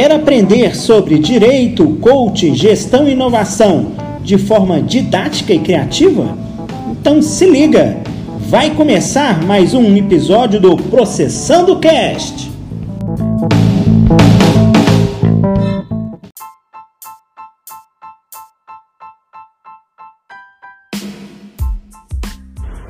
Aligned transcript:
Quer 0.00 0.12
aprender 0.12 0.74
sobre 0.74 1.18
direito, 1.18 1.86
coaching, 2.00 2.54
gestão 2.54 3.06
e 3.06 3.12
inovação 3.12 3.92
de 4.22 4.38
forma 4.38 4.80
didática 4.80 5.52
e 5.52 5.58
criativa? 5.58 6.38
Então 6.90 7.20
se 7.20 7.44
liga! 7.44 7.98
Vai 8.48 8.70
começar 8.70 9.44
mais 9.44 9.74
um 9.74 9.94
episódio 9.94 10.58
do 10.58 10.74
Processando 10.74 11.78
Cast. 11.80 12.50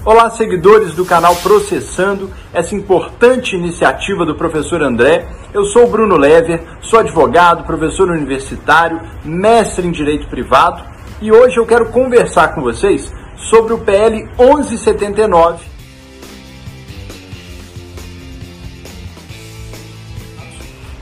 Olá, 0.05 0.31
seguidores 0.31 0.95
do 0.95 1.05
canal 1.05 1.35
Processando, 1.37 2.31
essa 2.55 2.75
importante 2.75 3.57
iniciativa 3.57 4.25
do 4.25 4.37
professor 4.37 4.81
André. 4.81 5.27
Eu 5.53 5.65
sou 5.65 5.85
o 5.85 5.91
Bruno 5.91 6.17
Lever, 6.17 6.63
sou 6.81 7.01
advogado, 7.01 7.65
professor 7.65 8.09
universitário, 8.09 9.01
mestre 9.25 9.85
em 9.85 9.91
direito 9.91 10.29
privado 10.29 10.81
e 11.21 11.33
hoje 11.33 11.57
eu 11.57 11.67
quero 11.67 11.87
conversar 11.87 12.55
com 12.55 12.63
vocês 12.63 13.13
sobre 13.37 13.73
o 13.73 13.79
PL 13.79 14.29
1179. 14.39 15.65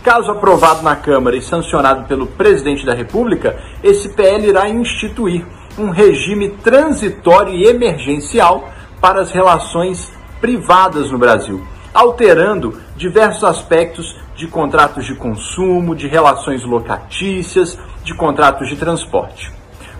Caso 0.02 0.30
aprovado 0.30 0.82
na 0.82 0.96
Câmara 0.96 1.36
e 1.36 1.42
sancionado 1.42 2.08
pelo 2.08 2.26
presidente 2.26 2.86
da 2.86 2.94
República, 2.94 3.54
esse 3.84 4.08
PL 4.08 4.48
irá 4.48 4.66
instituir 4.66 5.46
um 5.78 5.90
regime 5.90 6.48
transitório 6.64 7.52
e 7.52 7.66
emergencial 7.66 8.66
para 8.98 9.20
as 9.20 9.30
relações 9.30 10.10
privadas 10.40 11.10
no 11.10 11.18
Brasil, 11.18 11.62
alterando 11.92 12.80
diversos 12.96 13.44
aspectos 13.44 14.16
de 14.38 14.46
contratos 14.46 15.04
de 15.04 15.16
consumo, 15.16 15.96
de 15.96 16.06
relações 16.06 16.64
locatícias, 16.64 17.76
de 18.04 18.14
contratos 18.14 18.68
de 18.68 18.76
transporte. 18.76 19.52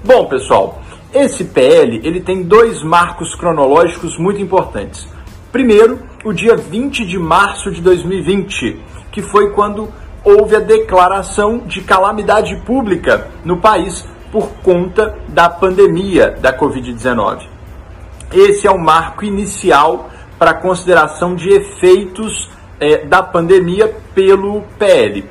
Bom, 0.05 0.27
pessoal, 0.27 0.81
esse 1.13 1.43
PL 1.43 2.01
ele 2.05 2.21
tem 2.21 2.45
dois 2.45 2.81
marcos 2.85 3.35
cronológicos 3.35 4.17
muito 4.17 4.41
importantes. 4.41 5.09
Primeiro, 5.51 5.99
o 6.25 6.33
dia 6.33 6.57
20 6.57 7.05
de 7.05 7.19
março 7.19 7.73
de 7.73 7.83
2020, 7.83 8.81
que 9.11 9.23
foi 9.23 9.51
quando 9.51 9.89
houve 10.23 10.55
a 10.55 10.61
declaração 10.61 11.59
de 11.67 11.81
calamidade 11.81 12.55
pública 12.65 13.27
no 13.45 13.61
país 13.61 14.07
por 14.31 14.49
conta 14.63 15.19
da 15.27 15.49
pandemia 15.49 16.37
da 16.41 16.57
Covid-19. 16.57 17.41
Esse 18.33 18.69
é 18.69 18.71
o 18.71 18.79
marco 18.79 19.25
inicial 19.25 20.09
para 20.39 20.55
consideração 20.55 21.35
de 21.35 21.49
efeitos 21.49 22.49
é, 22.81 23.05
da 23.05 23.23
pandemia 23.23 23.95
pelo 24.15 24.63
PL. 24.79 25.25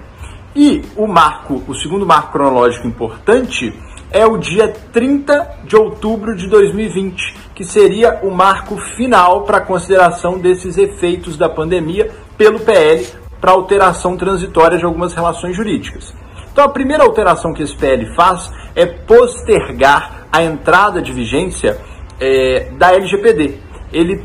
E 0.55 0.81
o 0.95 1.07
marco, 1.07 1.63
o 1.67 1.75
segundo 1.75 2.05
marco 2.05 2.31
cronológico 2.31 2.87
importante 2.87 3.73
é 4.09 4.25
o 4.25 4.37
dia 4.37 4.73
30 4.91 5.59
de 5.65 5.75
outubro 5.75 6.35
de 6.35 6.47
2020, 6.47 7.35
que 7.53 7.63
seria 7.63 8.19
o 8.23 8.31
marco 8.31 8.77
final 8.95 9.43
para 9.43 9.61
consideração 9.61 10.39
desses 10.39 10.77
efeitos 10.77 11.37
da 11.37 11.49
pandemia 11.49 12.09
pelo 12.37 12.59
PL 12.59 13.05
para 13.39 13.51
alteração 13.51 14.17
transitória 14.17 14.77
de 14.77 14.85
algumas 14.85 15.13
relações 15.13 15.55
jurídicas. 15.55 16.13
Então, 16.51 16.65
a 16.65 16.69
primeira 16.69 17.03
alteração 17.03 17.53
que 17.53 17.61
esse 17.61 17.75
PL 17.75 18.15
faz 18.15 18.51
é 18.75 18.85
postergar 18.85 20.27
a 20.31 20.41
entrada 20.41 21.01
de 21.01 21.11
vigência 21.13 21.79
é, 22.19 22.71
da 22.77 22.93
LGPD. 22.93 23.59
Ele 23.93 24.23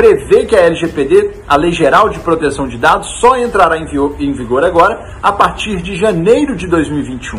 prevê 0.00 0.46
que 0.46 0.56
a 0.56 0.60
LGPD, 0.60 1.42
a 1.46 1.56
Lei 1.56 1.72
Geral 1.72 2.08
de 2.08 2.18
Proteção 2.20 2.66
de 2.66 2.78
Dados, 2.78 3.20
só 3.20 3.36
entrará 3.36 3.76
em, 3.76 4.32
vigor 4.32 4.64
agora 4.64 5.18
a 5.22 5.30
partir 5.30 5.82
de 5.82 5.94
janeiro 5.94 6.56
de 6.56 6.66
2021. 6.66 7.38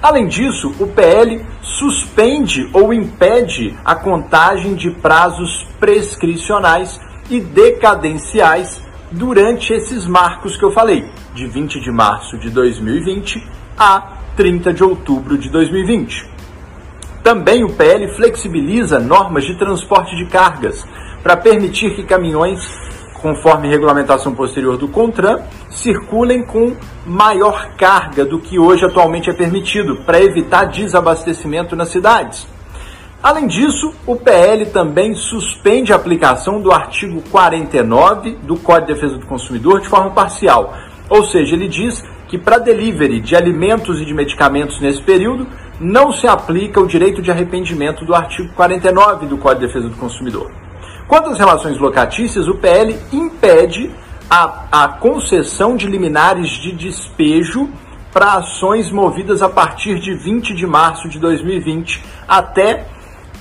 Além 0.00 0.28
disso, 0.28 0.72
o 0.78 0.86
PL 0.86 1.44
suspende 1.60 2.70
ou 2.72 2.94
impede 2.94 3.76
a 3.84 3.96
contagem 3.96 4.76
de 4.76 4.88
prazos 4.92 5.66
prescricionais 5.80 7.00
e 7.28 7.40
decadenciais 7.40 8.80
durante 9.10 9.72
esses 9.72 10.06
marcos 10.06 10.56
que 10.56 10.64
eu 10.64 10.70
falei, 10.70 11.10
de 11.34 11.48
20 11.48 11.80
de 11.80 11.90
março 11.90 12.38
de 12.38 12.50
2020 12.50 13.44
a 13.76 14.12
30 14.36 14.72
de 14.72 14.84
outubro 14.84 15.36
de 15.36 15.50
2020. 15.50 16.24
Também 17.24 17.64
o 17.64 17.72
PL 17.72 18.06
flexibiliza 18.14 19.00
normas 19.00 19.44
de 19.44 19.58
transporte 19.58 20.14
de 20.14 20.26
cargas 20.26 20.86
para 21.26 21.36
permitir 21.36 21.96
que 21.96 22.04
caminhões, 22.04 22.64
conforme 23.14 23.66
regulamentação 23.66 24.32
posterior 24.32 24.76
do 24.76 24.86
CONTRAN, 24.86 25.40
circulem 25.68 26.46
com 26.46 26.76
maior 27.04 27.70
carga 27.76 28.24
do 28.24 28.38
que 28.38 28.60
hoje 28.60 28.84
atualmente 28.84 29.28
é 29.28 29.32
permitido, 29.32 29.96
para 30.06 30.22
evitar 30.22 30.66
desabastecimento 30.66 31.74
nas 31.74 31.88
cidades. 31.88 32.46
Além 33.20 33.48
disso, 33.48 33.92
o 34.06 34.14
PL 34.14 34.66
também 34.66 35.16
suspende 35.16 35.92
a 35.92 35.96
aplicação 35.96 36.60
do 36.60 36.70
artigo 36.70 37.20
49 37.28 38.36
do 38.44 38.54
Código 38.56 38.86
de 38.86 38.94
Defesa 38.94 39.18
do 39.18 39.26
Consumidor 39.26 39.80
de 39.80 39.88
forma 39.88 40.10
parcial. 40.10 40.74
Ou 41.10 41.24
seja, 41.24 41.56
ele 41.56 41.66
diz 41.66 42.04
que 42.28 42.38
para 42.38 42.58
delivery 42.58 43.18
de 43.18 43.34
alimentos 43.34 44.00
e 44.00 44.04
de 44.04 44.14
medicamentos 44.14 44.80
nesse 44.80 45.02
período, 45.02 45.44
não 45.80 46.12
se 46.12 46.28
aplica 46.28 46.80
o 46.80 46.86
direito 46.86 47.20
de 47.20 47.32
arrependimento 47.32 48.04
do 48.04 48.14
artigo 48.14 48.52
49 48.54 49.26
do 49.26 49.36
Código 49.38 49.62
de 49.62 49.66
Defesa 49.66 49.88
do 49.88 49.96
Consumidor. 49.96 50.65
Quanto 51.08 51.30
às 51.30 51.38
relações 51.38 51.78
locatícias, 51.78 52.48
o 52.48 52.54
PL 52.56 52.96
impede 53.12 53.90
a, 54.28 54.64
a 54.72 54.88
concessão 54.88 55.76
de 55.76 55.86
liminares 55.86 56.50
de 56.50 56.72
despejo 56.72 57.68
para 58.12 58.34
ações 58.34 58.90
movidas 58.90 59.42
a 59.42 59.48
partir 59.48 60.00
de 60.00 60.14
20 60.14 60.54
de 60.54 60.66
março 60.66 61.08
de 61.08 61.18
2020 61.18 62.02
até 62.26 62.86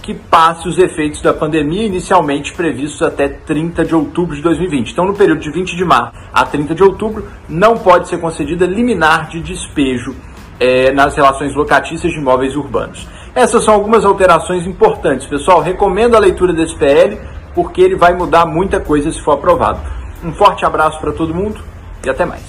que 0.01 0.13
passe 0.13 0.67
os 0.67 0.77
efeitos 0.77 1.19
da 1.19 1.33
pandemia, 1.33 1.83
inicialmente 1.83 2.53
previstos 2.53 3.01
até 3.01 3.27
30 3.27 3.83
de 3.83 3.95
outubro 3.95 4.35
de 4.35 4.41
2020. 4.43 4.91
Então, 4.91 5.05
no 5.05 5.15
período 5.15 5.39
de 5.39 5.49
20 5.49 5.75
de 5.75 5.83
março 5.83 6.13
a 6.31 6.45
30 6.45 6.75
de 6.75 6.83
outubro, 6.83 7.27
não 7.49 7.75
pode 7.75 8.07
ser 8.07 8.19
concedida 8.19 8.67
liminar 8.67 9.29
de 9.29 9.41
despejo 9.41 10.15
é, 10.59 10.91
nas 10.91 11.15
relações 11.15 11.55
locatícias 11.55 12.13
de 12.13 12.19
imóveis 12.19 12.55
urbanos. 12.55 13.07
Essas 13.33 13.63
são 13.63 13.73
algumas 13.73 14.05
alterações 14.05 14.67
importantes, 14.67 15.25
pessoal. 15.25 15.61
Recomendo 15.61 16.15
a 16.15 16.19
leitura 16.19 16.53
desse 16.53 16.75
PL 16.75 17.19
porque 17.55 17.81
ele 17.81 17.95
vai 17.95 18.13
mudar 18.13 18.45
muita 18.45 18.79
coisa 18.79 19.11
se 19.11 19.21
for 19.21 19.31
aprovado. 19.31 19.79
Um 20.23 20.33
forte 20.33 20.65
abraço 20.65 20.99
para 20.99 21.13
todo 21.13 21.33
mundo 21.33 21.59
e 22.05 22.09
até 22.09 22.25
mais. 22.25 22.43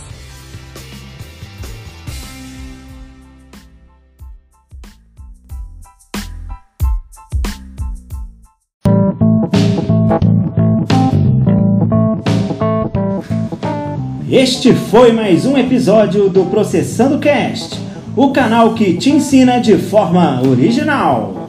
Este 14.28 14.74
foi 14.74 15.12
mais 15.12 15.46
um 15.46 15.56
episódio 15.56 16.28
do 16.28 16.44
Processando 16.46 17.18
Cast 17.18 17.86
o 18.16 18.32
canal 18.32 18.72
que 18.74 18.94
te 18.94 19.10
ensina 19.10 19.60
de 19.60 19.76
forma 19.76 20.40
original. 20.40 21.45